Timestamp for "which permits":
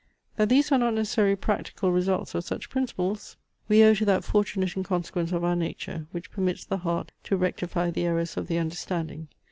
6.11-6.65